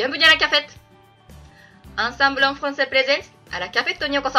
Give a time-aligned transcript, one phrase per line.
[0.00, 0.70] Bienvenue à la cafette!
[1.98, 4.38] Ensemble en français présente à la cafette にようこそ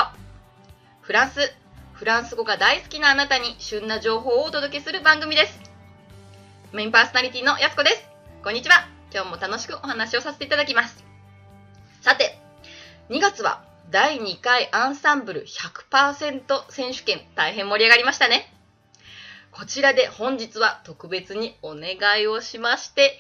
[1.02, 1.54] フランス、
[1.94, 5.60] フランス語が大好きなあなたに旬な情報をお届けする番組です。
[6.74, 8.04] メインパーソナリティのやすこです。
[8.44, 8.88] こんにちは。
[9.14, 11.06] 今日も楽しくお話をさせていただきます。
[12.02, 12.40] さて、
[13.12, 18.52] 2月は第2回アンサンブル100%選手権大変盛り上がりましたね。
[19.52, 23.20] こちらで本日は特別にお願いをしまして、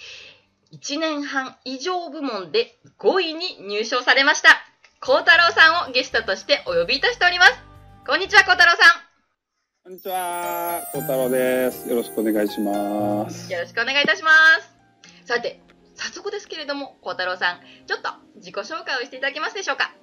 [0.72, 4.50] 1年半以上部門で5位に入賞されました。
[5.02, 7.60] 孝太郎さんをゲストとしてお呼びいたしております。
[8.08, 8.78] こんにちは、孝太郎さ
[9.84, 11.90] こんにちは、孝太郎です。
[11.90, 13.52] よろしくお願いしますん。。
[13.52, 14.32] よろしくお願いいたしま
[14.62, 15.28] す。
[15.28, 15.60] さて、
[15.96, 19.94] 早速ですけれども、孝太郎さん、ちょっと自己紹介をしていただけますでしょうか。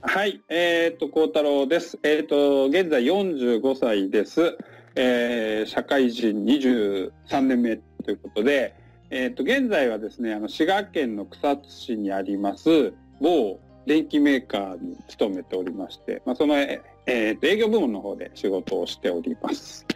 [0.00, 1.98] はい、えっ、と、孝太郎です。
[2.02, 4.56] えっ、と、現在45歳です。
[4.94, 8.74] えー社会人23年目ということで、
[9.10, 19.86] えっ、と、現在はですね、あの、滋賀県の草津市にあります、某電機メーカーに勤めておりまして、まあ、その、ええーと営業部門の方で仕事をしております。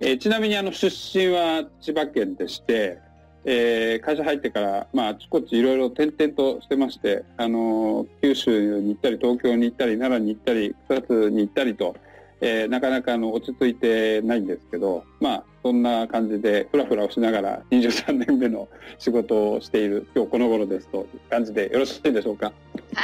[0.00, 2.98] えーちなみに、あの、出身は千葉県でして、
[3.44, 11.94] えー会社入ってから、まあ、あちこちいろいろ転々としてまして、あのー九州に行ったり、東京に行ったり、奈良に行ったり、草津に行ったりと、
[12.40, 22.52] えーなかなかあの落ち着いてないんですけど、まあ、そんな感じで、ふらふらをしながら23年目の仕事をしている、今日この頃ですという感じでよろしいでしょうか？
[22.94, 23.02] は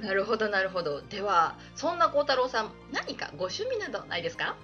[0.00, 0.04] い。
[0.06, 1.00] なるほど、なるほど。
[1.02, 4.54] では、そんな孝太郎さん、何かご趣味などないですか？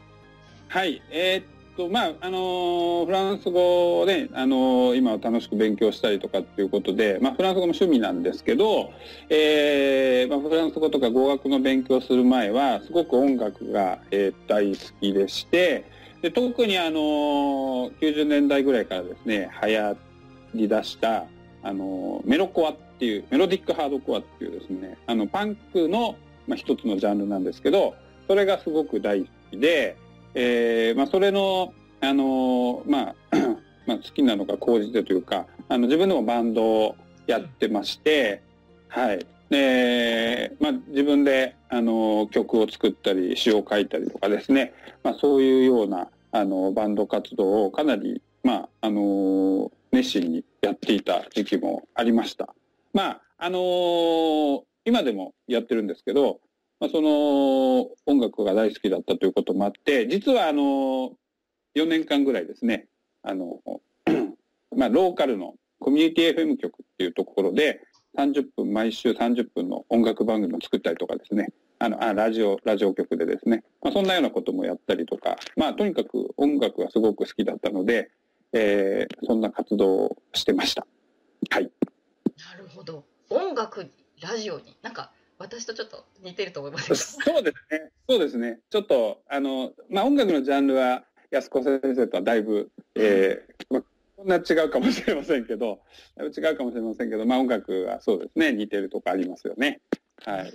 [0.69, 1.45] はい、えーっ
[1.77, 8.91] と、まあ、あのフランス語をね、あの今は楽しく勉強したりとかっていうことで、まあ、フランス語も趣味なんですけど、
[9.29, 15.85] えーまあ、フランス語とか語学の勉強する前は、すごく音楽が、えー大好きでして、
[16.23, 19.97] で特にあの90年代ぐらいからですね、流行
[20.55, 21.27] り出した、
[21.63, 27.95] あのメロコアっていう、メロディックハードコアっていうですね、あの、パンクの、まあ、一つのジャンルなんですけど、
[28.27, 29.97] それがすごく大好きで、
[30.39, 33.15] えーまあ、それの、あのーまあ、
[33.87, 38.43] まあ、好きなのが高じてというか、あの、自分でもバンドをやってまして、
[38.89, 39.27] はい。
[39.49, 52.55] で、まあ、自分で、あの、曲を作ったり、詩を書いたりとかですね、まあ、そういうような、あの、バンド活動をかなり、まあ、あの、熱心にやっていた時期もありました。
[52.93, 56.41] まあ、あの今でもやってるんですけど、
[56.79, 61.13] まあ、その音楽が大好きだったということもあって、実はあの、
[61.75, 62.87] 4年間ぐらいですね、
[63.23, 63.61] あの、
[64.77, 67.81] まあ、ローカルのコミュニティ FM 局っていうところで、
[68.17, 71.49] 30分、毎週30分の音楽番組を作ったりとかですね、
[71.79, 78.11] あの、あ、ラジオ、ラジオ局でですね、まあ、そんなようなこともやったりとか、まあ、とにかく音楽がすごく好きだったので、
[78.53, 80.87] えーそんな活動をしてました。
[81.51, 81.71] はい。
[82.53, 83.05] なるほど。
[83.29, 87.91] 音楽、ラジオに、なんか、私とちょっと似てると思いますかそうですね。
[88.09, 88.61] そうですね。
[88.71, 93.83] ちょっと、あの、まあ、音楽のジャンルは、安子先生とはだいぶ、えーまあ、
[94.17, 95.81] こんな違うかもしれませんけど、
[96.17, 98.53] だいぶ違うかもしれませんけど、まあ、音楽はそうですね。
[98.53, 99.81] 似てるとこありますよね。
[100.25, 100.53] はい。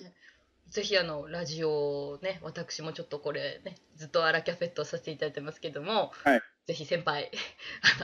[0.70, 7.32] ぜひあのラジオをね私もちょっとこれねずっとアラキャフェットさせていただいてますけども、はいぜひ先輩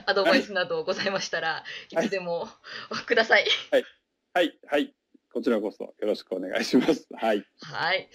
[0.04, 2.48] アドバイスなどございましたら、い、つでも
[3.06, 3.46] ください。
[3.70, 4.58] はい。
[4.70, 4.94] はい。
[5.32, 7.06] こちらこそよろしくお願いします。
[7.14, 7.44] はい。
[7.60, 8.08] はい。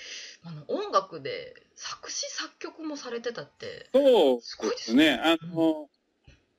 [0.43, 5.13] あの音楽で作詞作曲もされてたってそうすごいでですすね。
[5.13, 5.89] あの、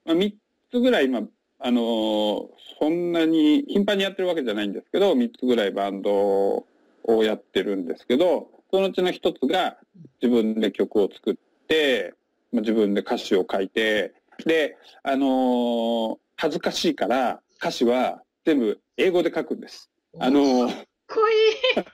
[0.04, 0.34] まあ、3
[0.70, 1.28] つぐらい今、
[1.58, 9.78] あの、そんなに頻繁にやってるわけじゃないんですけど、3つぐらいバンドをやってるんですけど、そのうちの1つが
[10.22, 11.34] 自分で曲を作っ
[11.68, 12.14] て、
[12.52, 14.14] まあ、自分で歌詞を書いて、
[14.46, 19.90] で、あの恥ずかしいから歌詞は全部英語で書くんです。
[20.18, 21.84] あのかっこいい。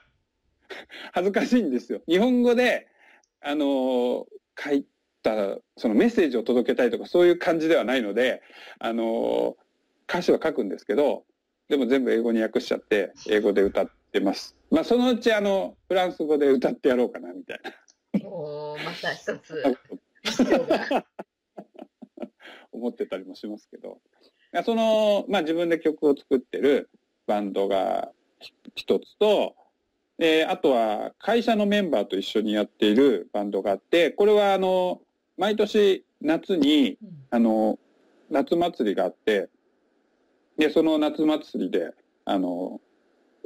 [1.13, 2.01] 恥ずかしいんですよ。
[2.07, 2.87] 日本語で、
[3.41, 4.25] あのー
[4.63, 4.85] 書い
[5.23, 8.41] た、そのメッセージを届けたいとかそういう感じではないので、
[8.79, 9.55] あのー
[10.07, 11.23] 歌詞は書くんですけど、
[11.69, 14.57] でも全部英語に訳しちゃって、英語で歌ってます。
[14.69, 17.59] まあそのうちあの、フランス語で歌ってやろうかな、みたい
[18.21, 19.63] もうまた一つ
[22.73, 24.01] 思ってたりもしますけど。
[24.65, 26.89] その、まあ自分で曲を作ってる
[27.25, 28.11] バンドが
[28.75, 29.55] 一つと、
[30.19, 35.01] えーあとは会社のメンバーと一緒にやっているバンドがあって、これはあの、
[35.37, 37.09] 毎年夏に、うん。
[37.31, 37.79] あの、
[38.29, 39.49] 夏祭りがあって、
[40.57, 41.91] で、その夏祭りで、
[42.25, 42.79] あの、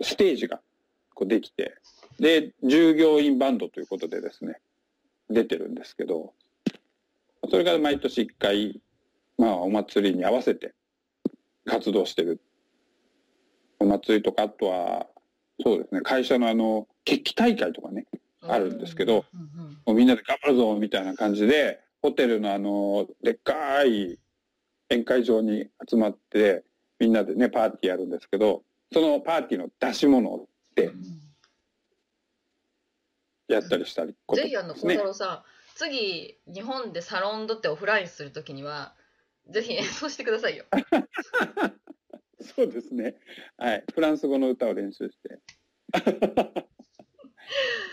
[0.01, 0.59] ステージが
[1.13, 1.75] こうできて、
[2.19, 4.59] で、従業員バンドということでですね、
[5.29, 6.33] 出てるんですけど、
[7.49, 8.81] それが毎年一回、
[9.37, 10.73] まあ、お祭りに合わせて
[11.65, 12.41] 活動してる
[13.79, 15.07] お祭りとか、あとは、
[15.63, 18.05] そうですね、会社のあの、決起大会とかね、
[18.41, 19.25] あるんですけど、
[19.85, 24.19] もうみんなで頑張るぞみたいな感じで、ホテルのあの、でっかい
[24.89, 26.63] 宴会場に集まって、
[26.99, 28.63] みんなでね、パーティーやるんですけど、
[28.93, 31.25] そのパーティーの出し物でうん。
[33.47, 34.41] やったりしたり、こと。
[34.41, 35.43] ぜひあの孝ですね太郎さん、
[35.75, 38.95] 次日本でサロンドってオフラインするときには
[39.49, 40.65] ぜひ演奏してくださいよ。
[42.55, 43.15] そうですね。
[43.57, 43.83] はい。
[43.93, 45.39] フランス語の歌を練習して。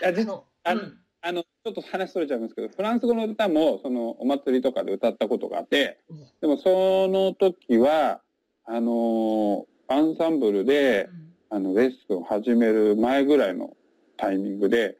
[0.05, 8.21] あのあのうんあの、ちょっと話それちゃいますけど、フランス語の歌も、その、お祭りとかで歌ったことがあってうん、でも、その時は、
[8.65, 11.07] あの、アンサンブルで、
[11.49, 13.77] あの、レッスンを始める前ぐらいの
[14.17, 14.97] タイミングで、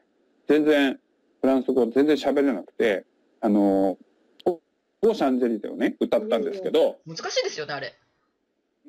[0.48, 0.98] 全然、
[1.42, 3.04] フランス語全然喋れなくて、
[3.42, 3.98] あの、
[4.46, 7.94] オーシャンゼリゼをね、歌ったんですけど、難しいですよねあれ。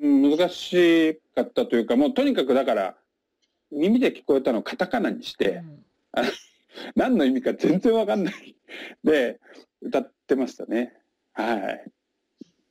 [0.00, 2.96] うん難しかったというか、もうとにかくだから、
[3.70, 5.84] 耳で聞こえたのをカタカナにして、うん
[6.94, 8.54] 何の意味か全然わかんない。
[9.02, 9.40] で、
[9.80, 10.94] 歌ってましたね。
[11.32, 11.90] はい。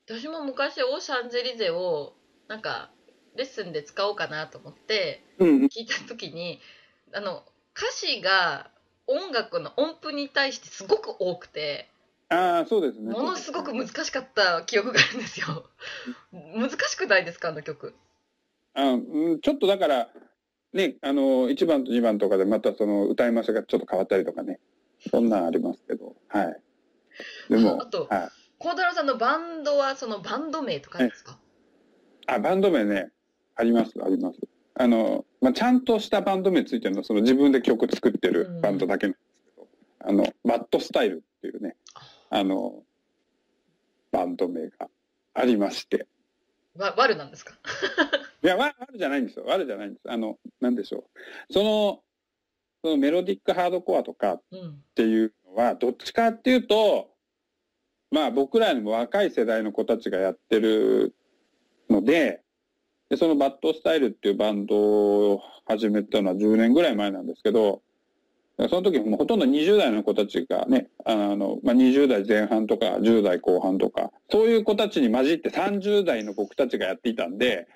[0.08, 2.16] 私も昔オーシャンゼリゼを
[2.48, 2.92] なんか
[3.36, 5.66] レッスンで使おうかなと思ってうん。
[5.66, 6.60] 聞いた時に
[7.14, 7.44] あの
[7.76, 8.70] 歌詞が
[9.08, 11.90] 音楽の音符に対してすごく多くて
[12.30, 13.12] ああ、そうですね。
[13.12, 15.70] ものすごく難しかった記憶があるんですよ。
[16.32, 17.94] 難しくないですかあの曲。
[18.74, 18.98] あう
[19.36, 20.10] んちょっとだから、
[20.74, 24.60] ね、あの、1番と2番とかでまたその歌い回しがちょっと変わったりとかね。
[25.12, 26.16] そんなんありますけど。
[26.28, 26.62] はい。
[27.50, 28.30] でも、あとはい。
[28.58, 31.38] 孝太郎さんのバンドはそのバンド名とかですか？
[32.28, 33.12] あ、バンド名ね、
[33.56, 34.40] あります、あります。
[34.74, 39.68] あの、まあ、ちゃんとしたバンド名ついてるのは、その自分で曲作ってるバンドだけなんですけど、
[40.00, 41.76] あの、バッドスタイルっていうね、
[42.30, 42.84] あの、
[44.12, 44.90] バンド名が
[45.34, 46.08] ありまして。
[46.76, 47.54] わワルなんですか？
[48.44, 49.46] いや、わ悪じゃないんですよ。
[49.48, 50.10] 悪じゃないんです。
[50.10, 51.10] あの、なんでしょ
[51.50, 51.54] う。
[51.54, 52.04] その、
[52.84, 54.84] そのメロディックハードコアとかっうん。
[54.94, 57.12] ていうのは、どっちかっていうと、
[58.12, 61.16] まあ僕らよりも若い世代の子たちがやってる
[61.90, 62.44] ので、
[63.10, 64.76] で、そのバッドスタイルっていうバンド
[65.34, 67.82] を始めたのは10年ぐらい前なんですけど、
[68.58, 77.68] その時もほとんど20代の子たちがね、あの、まあ、20代前半とか10代後半とか、そういう子たちに混じって30代の僕たちがやっていたんで、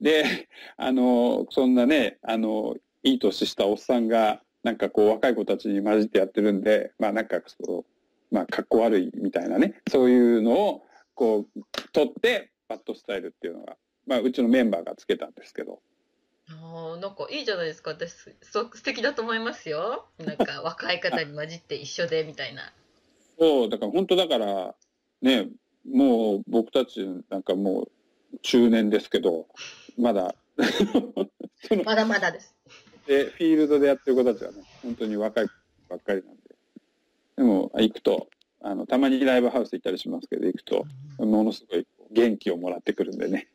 [0.00, 7.84] で、あの、そんなね、あの、いい年したおっさんが、なんかこう若い子たちに混じってやってるんで、まあなんかそ
[8.30, 10.82] う、まあかっこ悪いみたいなね、そういうのを
[11.14, 11.60] こう
[11.92, 13.76] 取って、バッドスタイルっていうのが、
[14.06, 15.80] まあうちのメンバーがつけたんですけど、
[16.60, 22.72] あーなんかいいじゃないですか私すごく素敵だと思いますよなんか 若い方に混じって一緒でみたいな
[23.38, 24.74] そう、だから本当だから、
[25.20, 25.48] ね、
[25.84, 27.88] もう僕たちなんかも
[28.32, 29.48] う中年ですけど、
[29.98, 30.34] まだ、
[31.84, 32.54] まだまだです
[33.06, 35.46] で、フィールドでやってる子たちはね、本当に若い
[35.88, 36.40] ばっかりなんで。
[37.36, 38.28] でも、行くと、
[38.60, 40.86] あの、たまにライブハウス行ったりしますけど、行くと、
[41.18, 43.48] ものすごい元気をもらってくるんでね。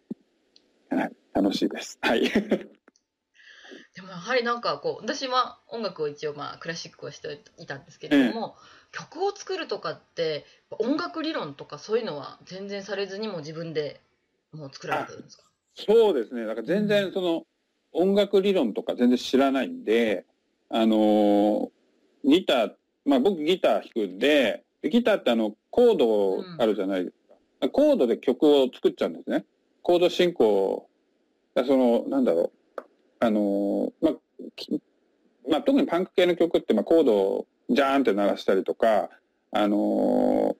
[0.89, 1.97] はい、楽しいです。
[2.01, 2.23] はい。
[3.97, 8.55] でもやはりなんかこう私は音楽を一応まあクラシックをしていたんですけれども、
[8.91, 10.45] 曲を作るとかって
[10.77, 13.99] 音楽理論とかそういうのは全然されずにも自分で
[14.53, 15.43] もう作られてるんですか？
[15.75, 16.45] そうですね。
[16.45, 17.43] だから全然その、
[17.91, 20.25] 音楽理論とか全然知らないんで、
[20.69, 21.69] あのー
[22.23, 22.71] ギター、
[23.05, 27.15] まあ僕ギター弾くんで、でギターってあの、コードあるじゃないです
[27.61, 27.69] か。
[27.69, 29.45] コードで曲を作っちゃうんですね。
[29.81, 30.87] コード進行、
[31.55, 32.56] だその、なんだろう。
[33.19, 34.13] あのーまあ、
[34.55, 34.81] き
[35.49, 39.09] まあ特にパンク系の曲って、まあコードをジャーンって鳴らしたりとか、
[39.51, 40.55] あの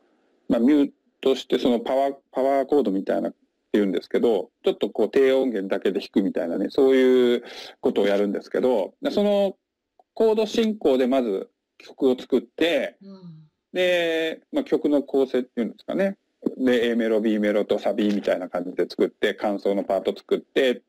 [0.47, 3.37] ーまあミュートしてそのパワー、パワーコードみたいなって
[3.73, 7.43] 言うんですけど、ちょっとこう低音源だけで弾くみたいなね、そういう
[7.81, 9.55] ことをやるんですけど、でその
[10.13, 16.17] コード進行でまず曲を作って、うんで、まあ、曲の構成っていうんですかね。
[16.57, 20.81] で、A メロ、B メロとサビみたいな感じで作って、感想のパート作って、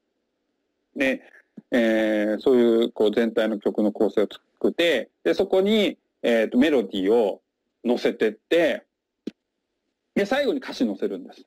[0.97, 1.23] で、
[1.71, 7.43] えーそういうこう全体の曲の構成を作って、で、そこに、えーとメロディーを
[7.85, 8.85] 乗せてって、
[10.15, 11.45] で、最後に歌詞乗せるんです。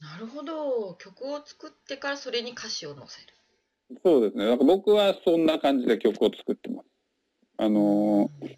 [0.00, 0.94] なるほど。
[0.94, 3.34] 曲を作ってからそれに歌詞を載せる。
[4.02, 4.46] そうですね。
[4.46, 6.86] なんか僕はそんな感じで曲を作ってます。
[7.58, 8.56] あのー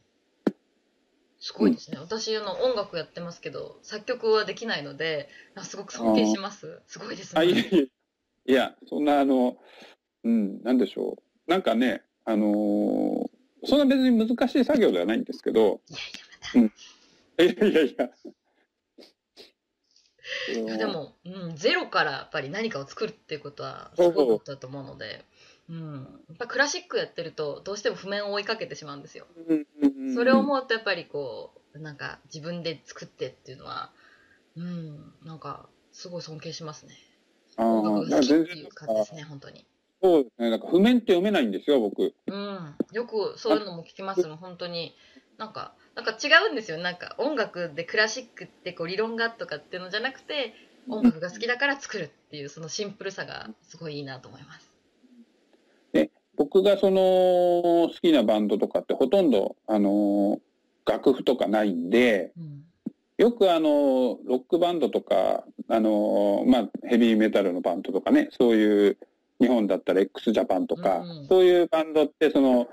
[1.41, 6.81] すごいですね、私あの音楽やってますけど作曲はできないのであすごく尊敬します。
[6.87, 7.43] すごいですね。
[7.45, 7.65] やいや、
[8.47, 9.57] いや、そんなあの、
[10.25, 11.51] うん、なんでしょう。
[11.51, 13.33] なんかね、あのー
[13.65, 15.81] そんな別に難しい作業ではないんですけど、
[17.39, 18.05] いやいやまたいやいや
[20.65, 25.25] いや、でも、うん、ゼロからやっぱり何かを作るっていうことはすごいことだと思うので、
[25.69, 25.93] うん、
[26.29, 29.27] やっぱクラシックやってるとどうしても譜面を追いかけてしまうんですよ。
[29.49, 33.93] うんうんうんそれを思うとやっぱりこうなんか自分で作ってっていうのは、
[34.57, 36.95] うん、なんかすごい尊敬しますね。
[37.57, 39.65] あ音楽が好きっていう感じですね、本当に。
[40.03, 40.51] そうですね。
[40.51, 42.15] なんか譜面って読めないんですよ、僕。
[42.27, 44.95] うん、よくそういうのも聞きますもん、本当に。
[45.39, 46.79] なんか、なんか違うんですよ。
[46.79, 50.55] なんか音楽でクラシックってこう理論がとかっていうのじゃなくて、
[50.89, 54.73] 音楽が好きだから作るっていうそのシンプルさがすごいいいなと思います。
[56.37, 60.41] 僕がその好きなバンドとかってほとんど、あの、
[60.87, 62.65] 楽譜とかないんで、うん、
[63.19, 68.99] よくあの、ロックバンドとか、あの、まあ、ヘビーメタルのバンドとかね、そういう、
[69.43, 71.27] 日本だったら x ジャパンとか、うんうん。
[71.27, 72.69] そういうバンドって、その、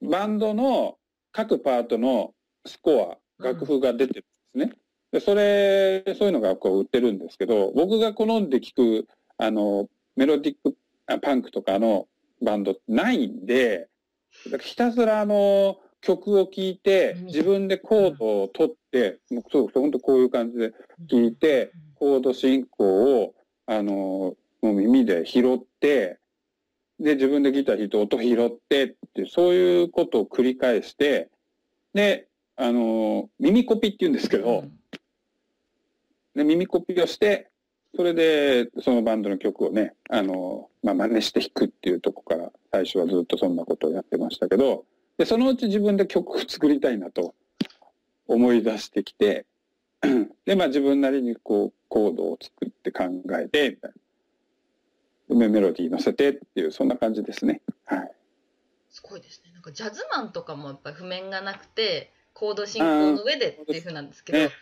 [0.00, 0.96] バンドの
[1.30, 2.32] 各パートの
[2.64, 4.24] スコア、楽譜が出てる
[4.56, 4.72] んですね。
[5.12, 9.06] で、それ、そういうのがこう売ってるんですけど、僕が好んで聴く、
[9.36, 10.74] あの、メロディック
[11.06, 12.08] あパンクとかの
[12.42, 13.88] バンドないんで、
[14.60, 17.26] ひたすらあの、曲を聴いて、うん。
[17.26, 20.72] 自分でコードを取って、もうそう、本当こういう感じで
[21.10, 23.34] 聴いて、コード進行を、
[23.66, 24.34] あの、
[24.66, 26.18] もう耳で拾って、
[26.98, 31.30] で、自分でギター弾いて音拾ってって、そういうことを繰り返して、
[31.94, 34.64] で、あの、耳コピって言うんですけど、
[36.34, 37.48] で、耳コピをして、
[37.94, 44.84] それで、そのバンドの曲をね、あの、まあ、真似して弾くっていうとこから、最初はずっとそんなことをやってましたけど、
[45.16, 47.34] で、そのうち自分で曲を作りたいなと
[48.26, 49.46] 思い出してきて、
[50.44, 53.04] で、まあ自分なりにこう、コードを作って考
[53.38, 54.05] えて、みたいな。
[55.28, 57.62] でメロディー乗せてっていう、そんな感じですね。
[57.84, 58.10] はい。
[58.90, 59.52] すごいですね。
[59.52, 64.56] なんかジャズマンとかもやっぱり譜面がなくて、コード進行の上でっていう風なんですけど、ねうん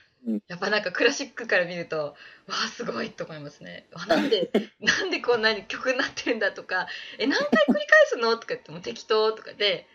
[0.49, 2.15] やっぱなんかクラシックから見ると、わ
[2.49, 3.87] あすごいと思いますね。
[3.93, 9.87] わなんで、なんでこんなに曲になってるんだとか、え、何回繰り返すのとか言っても適当とかで、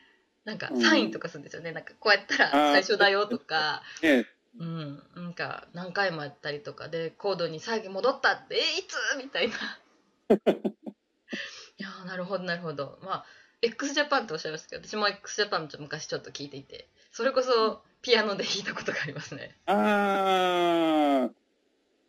[0.46, 1.72] なんかサインとかするんですよね。
[1.72, 4.28] なんかこうやったら最初だよとか、ね
[4.60, 9.18] うん、なんか何回もやったりとかで、コードに最後戻ったって、え、いつ？
[9.18, 9.56] みたいな。
[10.30, 10.34] い
[11.82, 13.00] やーなるほど、なるほど。
[13.02, 13.26] まあ、
[13.62, 19.56] x ジャパンっておっしゃいましたけど、私も x ジャパンちょっと昔ちょっと聞いていて、それこそピアノで弾いたことがありますね。
[19.66, 21.34] ああ、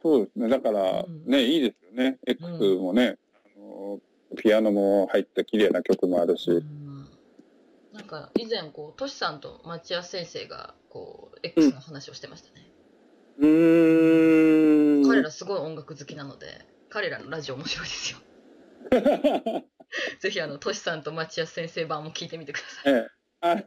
[0.03, 0.49] そうですね。
[0.49, 2.19] だから、うんね、いいですよね。
[2.27, 2.43] X
[2.77, 3.17] もね、
[3.57, 4.01] あの、
[4.37, 6.51] ピアノも入った綺麗な曲もあるし。
[6.51, 6.91] うん
[7.93, 12.71] なんか以前こうトシさんと町屋先生がこう X の話をしてましたね、
[13.39, 15.09] うーん。
[15.09, 18.19] 彼らすごい音楽好きなので彼らのラジオ面白いですよ。
[20.21, 22.93] ぜひあのトシさんと町屋先生版も聞いてみてください。
[22.93, 23.09] え
[23.43, 23.67] え。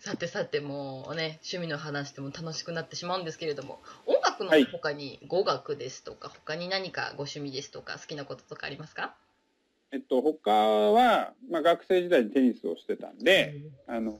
[0.00, 9.16] さてさてもうね趣味の話でも楽しくなってしまうんですけれども音楽のはい他に語学ですとか、他に何かご趣味ですとか好きなこととかありますか？
[9.92, 13.54] えっと、他は、まあ、学生時代にテニスをしてたんで、
[13.86, 14.18] あの、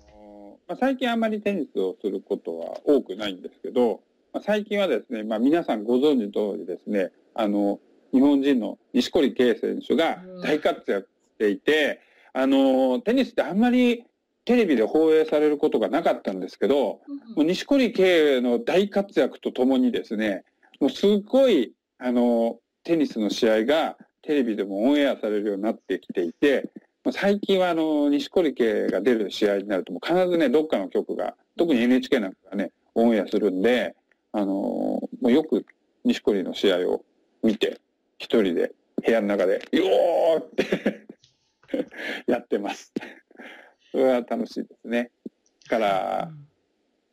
[0.68, 3.98] まあ、最近あんまりテニスをすることは多くないんですけど、まあ、
[4.42, 7.80] 最近はですね、まあ、皆さんご存知の通りですね、あの、
[8.12, 12.00] 日本人の錦織圭選手が大活躍していて、
[12.32, 14.04] あの、テニスってあんまり
[14.44, 20.44] テレビで放映されることがなかったんですけど、うんもう錦織圭の大活躍とともにですね、
[20.80, 26.70] もうすごい、あの、テニスの試合がテレビでもオンエアされるようになってきていて、
[27.02, 33.94] まあ最近はあの、錦織圭が出る試合になるともう必ずね、どっかの局が、特に NHK なんかがね、オンエアするんで、
[34.36, 35.64] あの、もうよく
[36.04, 37.04] 錦織の試合を
[37.44, 37.80] 見て、
[38.18, 38.72] 一人で
[39.06, 41.06] 部屋の中で、よーって
[42.26, 42.92] やってます。
[43.92, 45.12] それは楽しいですね。
[45.68, 46.32] から、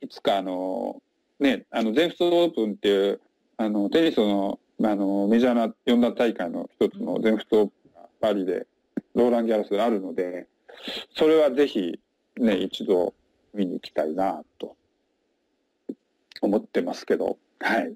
[0.01, 0.99] いつかあの、
[1.39, 3.21] ね、あの、全仏オープンっていう、
[3.57, 8.65] あの、テニスの、あの、メジャーな四大大会の一つの全仏オープンがパリで、
[9.13, 10.47] ローランギャラスであるので、
[11.15, 11.99] それはぜひ、
[12.37, 13.13] ね、一度
[13.53, 14.75] 見に行きたいな、と
[16.41, 17.95] 思ってますけど、はい。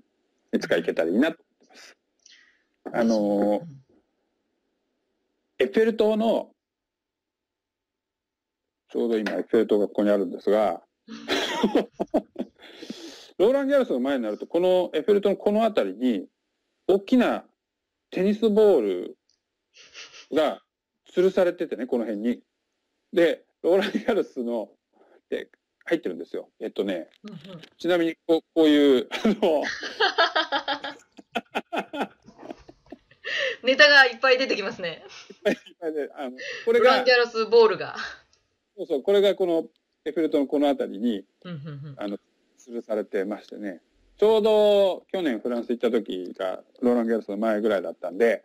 [0.54, 1.98] いつか行けたらいいなと思ってます。
[2.94, 3.86] あの、うん
[5.58, 6.52] エッフェル塔の、
[8.90, 10.84] ちょうど今エッフェル塔がここにあるんですが、
[13.38, 16.28] ローラン・ギャラスの前になると、このエッフェル塔のこの辺りに、
[16.88, 17.48] 大きな
[18.10, 19.18] テニスボール
[20.34, 20.62] が
[21.10, 22.44] 吊るされててね、この辺に。
[23.14, 24.70] で、ローラン・ギャラスの、
[25.30, 25.50] で、
[25.86, 26.50] 入ってるんですよ。
[26.60, 27.40] えっとね、うんうん
[27.78, 29.64] ちなみにこうこういう、あの、
[33.64, 35.04] ネタがいっぱい出てきますね。
[36.14, 37.96] あのこれがブランギ、ャラスボールが。
[38.78, 39.70] そうそう、これがこの
[40.06, 41.62] エッフェル塔のこの辺りに、うんうんう
[41.92, 42.18] んあの、
[42.58, 43.82] 吊るされてましてね。
[44.18, 48.44] ちょうど去年フランス行った時がローラン・ギャルスの前ぐらいだったんで、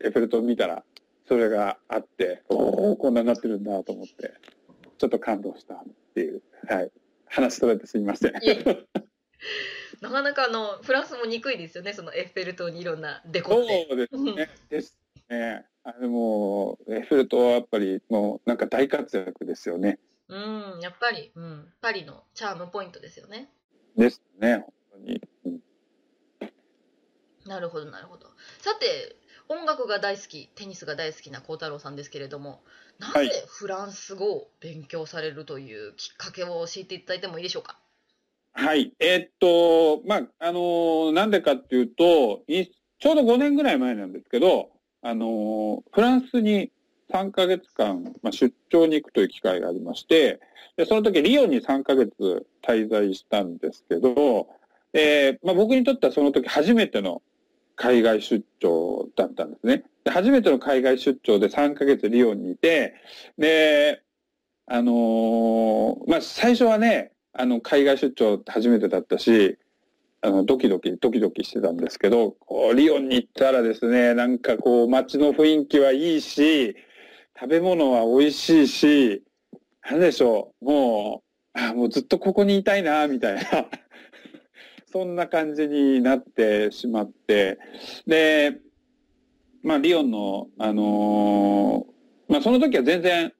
[0.00, 0.84] エッフェル塔見たら
[1.26, 4.32] それがあって、おお、こんなになってるんだと思って、
[4.98, 6.90] ちょっと感動したっていう、はい。
[7.30, 8.32] 話しとれてすみません。
[10.00, 13.86] なかなかあのフランスも憎いですよね、そのエッフェル塔にいろんなデコって。
[13.88, 14.50] そうですね。
[14.68, 14.96] です
[15.28, 15.66] ね。
[15.84, 19.98] あでもエッフェル塔はやっぱりもうなんか大活躍ですよね。
[20.28, 23.50] うん、やっぱり、うん、パリのチャームポイントですよね。
[23.96, 25.22] ですね、本当に。
[25.46, 25.60] うん、
[27.46, 28.26] なるほど、なるほど。
[28.58, 29.16] さて、
[29.48, 32.60] 音楽が大好き、テニスが大好きな幸太郎さんですけれども、
[32.98, 37.78] なぜフランス語を勉強されるというきっかけを教えていただいてもいいでしょうか？
[38.52, 38.92] はい。
[38.98, 46.70] えー、っと、まあ、あのー、なんでかっていうと、ちょうど5年ぐらい前なんですけど、あのー、フランスに
[47.10, 50.40] 3ヶ月間、まあ、出張に行くという機会がありまして、
[50.76, 54.48] でその時リオンに3ヶ月滞在したんですけど、
[54.92, 57.22] えーまあ、僕にとってはその時初めての
[57.78, 59.84] 海外出張だったんですね。
[60.04, 62.94] で初めての海外出張で3ヶ月リオンにいて、
[63.38, 64.02] で、
[64.66, 69.58] あのー、まあ、最初はね、あの、海外出張初めてだったし、
[70.20, 72.36] あの、ドキドキ、ドキドキしてたんですけど、
[72.74, 76.74] リオンに行ったらですね、なんかこう、街の雰囲気はいいし、
[77.40, 79.22] 食べ物は美味しいし、
[79.88, 81.22] なんでしょう、も
[81.72, 83.42] う、もうずっとここにいたいな、みたいな
[84.90, 87.58] そんな感じになってしまって、
[88.06, 88.58] で、
[89.62, 93.32] まあ、リオンの、あのー、まあ、その時は全然、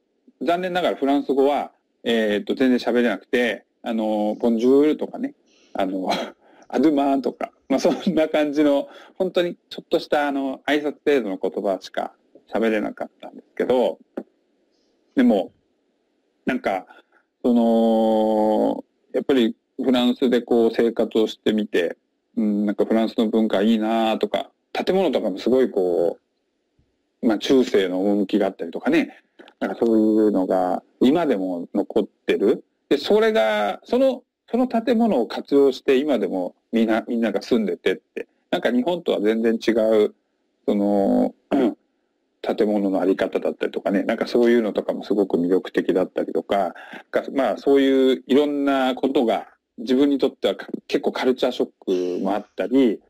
[0.43, 1.73] 残念ながらフランス語は、
[2.05, 5.35] えー、っと、全然喋れなくて、あのー、ボンジュールとかね、
[5.73, 6.11] あの、
[6.69, 12.13] アドゥマーとか、まあ、そんな感じの、本当にちょっとした、あの、挨拶程度の言葉しか
[12.53, 13.99] 喋れなかったんですけど、
[15.15, 15.53] でも、
[16.45, 16.87] なんか、
[17.43, 21.97] その、やっぱりフランスでこう生活をしてみて、
[22.37, 26.19] うん、なんかフランスの文化いいなとか、建物とかもすごいこ
[27.23, 29.23] う、まあ中世の趣があったりとかね、
[29.61, 32.65] なんかそういうのが今でも残ってる。
[32.89, 39.73] で、それが、その、その建物を活用して今でもみんな、みんなが住んでてって、なんか日本とは全然違
[40.05, 40.15] う、
[40.67, 41.35] その、
[42.41, 46.73] 建物のあり方だったりとかね、なんかそういうのとかもすごく魅力的だったりとか、
[47.35, 49.49] まあそういういろんなことが
[49.79, 50.55] 自分にとっては
[50.87, 53.01] 結構カルチャーショックもあったり、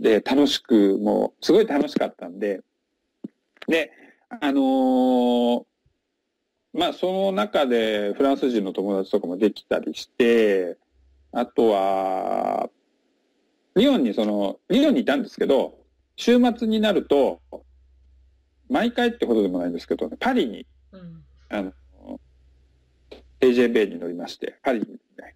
[0.00, 2.62] で、楽しく、もうすごい楽しかったんで、
[3.66, 3.92] で、
[4.40, 5.64] あのー、
[6.72, 10.76] まあその中でフランス人の友達とかもできたりして、
[11.32, 12.70] あとは、
[13.74, 15.78] リヨンにその、リヨンにいたんですけど、
[16.16, 17.40] 週末になると、
[18.68, 21.72] 毎回ってことでもないんですけど、パリに、うん、あの、
[23.40, 24.86] AJB に乗りまして、パリに
[25.18, 25.35] ね、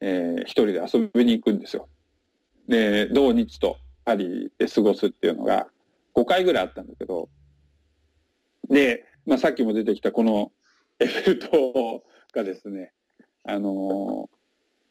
[0.00, 1.88] えー、一人で遊びに行くんですよ。
[2.68, 5.68] で、同日とパリで過ごすっていうのが
[6.14, 7.28] 5回ぐらいあったんだけど、
[8.68, 10.52] で、まあ、さっきも出てきたこの
[11.00, 12.92] エッフェル塔がですね、
[13.44, 14.30] あの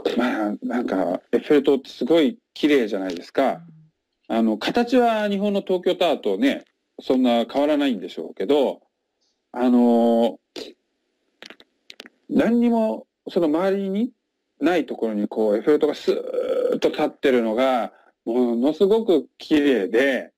[0.04, 3.62] ー、まあ、なんか、エッフェル塔ってすごい綺麗じゃないですか。
[4.28, 6.66] あの、形は日本の東京タワーとね、
[7.02, 8.82] そんな変わらないんでしょうけど、
[9.52, 10.76] あのー、
[12.30, 14.12] 何にも、その周りに
[14.60, 17.94] ないところにこう、エッフェル塔がスーッと立ってるのが、
[18.26, 20.32] ものすごく綺麗で、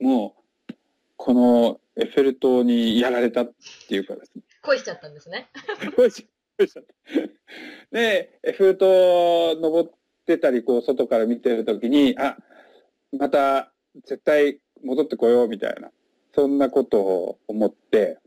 [0.00, 0.34] も
[0.68, 0.74] う、
[1.16, 3.52] このエッフェル塔にやられたっ
[3.88, 4.42] ていうかですね。
[4.62, 5.48] 恋しちゃったんですね。
[5.96, 7.96] 恋しちゃった。
[7.96, 9.90] で、エッフェル塔登っ
[10.26, 12.36] てたり、こう、外から見てるときに、あ、
[13.16, 13.72] また
[14.04, 15.90] 絶対戻ってこようみたいな、
[16.34, 18.18] そんなことを思って、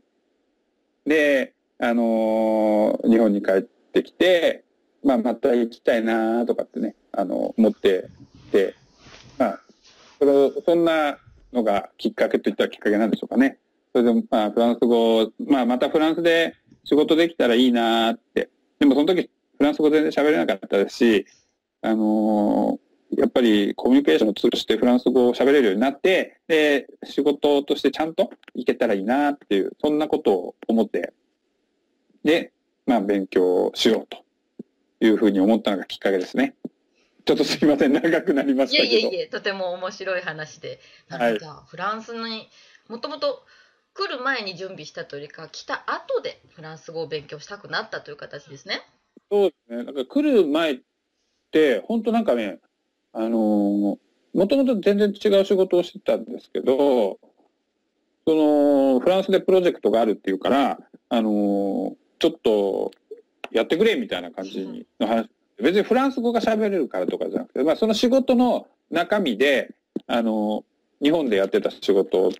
[1.06, 4.64] で、あのー、日本に帰ってきて、
[5.02, 8.08] まあ、また行きたいなとかってね、あの、思って
[8.52, 8.74] て、
[9.38, 9.60] まあ、
[10.18, 11.18] その、そんな
[11.52, 13.58] のがきっかけといったらきっかけなんでしょうかね。
[13.92, 18.50] それで、まあ、フランス語、まあ、またフランスで仕事できたらいいなって。
[18.78, 21.26] でも、その時、フランス語全然喋れなかったですし、
[21.82, 31.12] あのーやっぱりコミュニケーションを通してフランス語を喋れるようになって、で、仕事としてちゃんといけたらいいなっていう、そんなことを思って、
[32.22, 32.52] で、
[32.86, 34.24] まあ勉強しようと
[35.00, 36.54] いうふうに思ったのがきっかけですね。
[37.24, 38.92] ちょっとすいません、長くなりましたけど。
[38.92, 40.80] いえいえいえ、とても面白い話で。
[41.08, 42.48] なるほど、はい、フランスに
[42.88, 43.44] もともと
[43.94, 48.82] 来る前に準備したというか、来た後でフランス語を勉強したくなったという形ですね。
[49.30, 49.84] そうですね。
[49.84, 50.78] なんか来る前っ
[51.50, 52.58] て、本当なんかね、
[53.12, 53.98] あのー、も
[54.48, 57.18] ともと全然違う仕事をしてたんですけど、
[58.26, 62.92] その、フランスでプロジェクトがあるっていうから、あのー、ちょっと
[63.52, 65.28] やってくれみたいな感じの話。
[65.56, 69.74] で別にフランス語が喋れるからとかじゃなくて、まあその仕事の中身で、
[70.06, 70.64] あの、
[71.02, 72.30] 日本でやってた仕事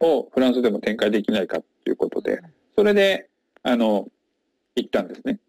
[0.00, 2.40] をフランスでも展開できないかっていうことで、
[2.76, 3.28] それで、
[3.62, 4.08] あの、
[4.76, 5.40] 行ったんですね。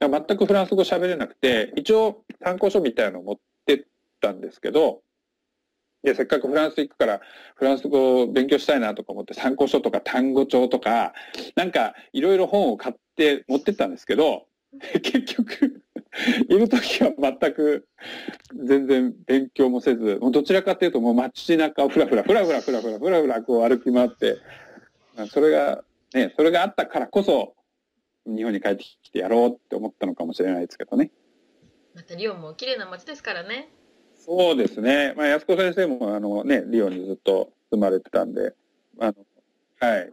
[0.00, 3.84] 全くフランス語喋れなくて、一応参考書みたいなのを持ってっ
[4.20, 5.00] たんですけど、
[6.02, 7.20] で、せっかくフランス行くから、
[7.56, 11.14] フランス語を勉強したいなとか思って参考書とか単語帳とか、
[11.56, 14.46] なんかいろいろ本を買って持ってったんですけど、
[15.02, 15.82] 結局
[16.48, 17.88] いる時は全く
[18.54, 24.38] 全然勉強もせず、もうどちらかというともう街中をふらふら、ふらふら、ふらふら、ふらふらこう歩き回って、
[25.30, 27.54] それが、ね、それがあったからこそ、
[28.26, 31.10] 日本に帰ってきてやろうって思ったのかもしれないですけどね。
[31.94, 33.70] またリオンも綺麗な街ですからね。
[34.14, 35.14] そうですね。
[35.16, 38.54] まあ、安子先生もあのね、リオンにずっと住まれてたんで、
[38.98, 39.14] あの、
[39.78, 40.12] はい。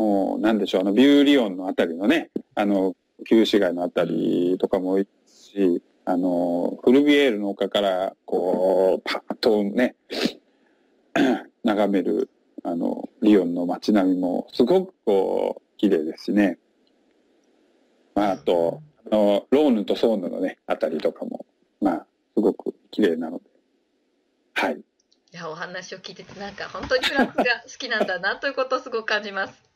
[0.00, 2.96] もう、なんでしょう、あの、ビューリオンのあたりのね、あの、
[3.28, 9.96] 旧市街のあたりとかも多いし、あの、フルビエールの丘から、こう、パッとね、
[11.64, 12.30] 眺める、
[12.62, 16.56] あの、リヨンの街並みも、すごくこう、綺麗ですしね。
[18.14, 21.44] まあ、あと、あの、ローヌとソーヌのね、あたりとかも、
[21.82, 23.44] まあ、すごく綺麗なので、
[24.54, 24.78] はい。
[24.78, 24.82] い
[25.32, 29.69] や、お話を聞いてて、なんか本当にフランスが好きなんだなということをすごく感じます。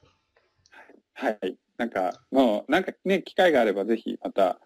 [1.15, 1.57] はい。
[1.77, 4.59] なんか、もう、なんかね、機会があればぜひまた、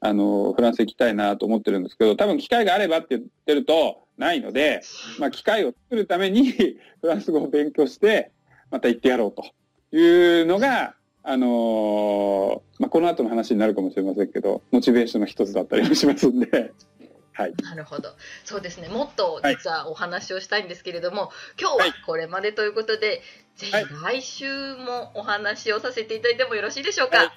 [0.00, 4.82] あの、フランス行きたいなと思ってるんですけど、多分機会があればって言ってるとないので、
[5.18, 6.50] まあ、機会を作るために
[7.00, 8.30] フランス語を勉強して、
[8.70, 16.72] また行ってやろうというのが、あのー、まあ、この後の話になるかもしれませんけど、モチベーションの一つだったりもしますんで、
[17.34, 17.54] はい。
[17.62, 18.14] なるほど。
[18.44, 18.88] そうですね。
[18.88, 23.22] もっと実はお話をしたいんですけれども、はい、今日はこれまでということで、
[23.56, 27.18] ぜひ来週もお話をさせていただいてもよろしいでしょうか？
[27.18, 27.32] はい、わ、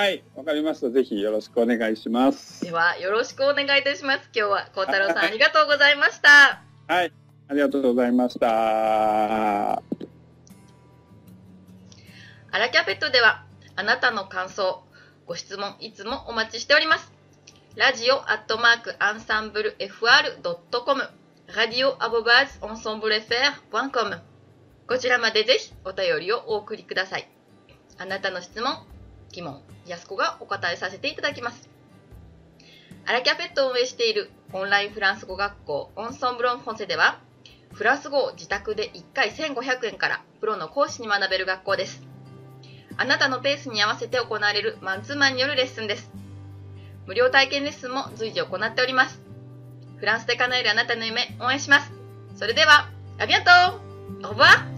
[0.00, 0.90] はい、かりました。
[0.90, 2.64] ぜひよろしくお願いします。
[2.64, 4.30] では、よろしくお願いいたします。
[4.34, 6.62] 今日は孝太郎さん、ありがとうございました。
[6.86, 7.12] はい、
[7.48, 9.82] ありがとうございました。
[12.50, 13.44] アラキャペットでは、
[13.76, 14.82] あなたの感想、
[15.26, 17.17] ご質問、いつもお待ちしております。
[17.78, 21.00] ラジオアットマークアンサンブル FR.com
[21.54, 23.36] ラディオアボバーズオンソンブレフェ
[23.70, 24.20] ア .com
[24.88, 27.28] こちらまでぜひお便りをお送りください。
[27.96, 28.84] あなたの質問、
[29.30, 31.70] 疑問、やすこがお答えさせていただきます。
[33.06, 37.20] アラキャペットを運営しているオンラインフランス語学校オンソンブロンフォンセでは、
[37.72, 42.02] フランス語を自宅で1回1500円からプロの講師に学べる学校です。
[42.96, 46.17] あなたのペースに合わせて行われるマンツーマンによるレッスンです。
[47.08, 49.18] 無料体験レッスンも随時行っております。
[49.96, 51.90] フランスで叶えるあなたの夢応援します。
[52.36, 53.40] それでは、ありが
[53.70, 54.77] とうオーバー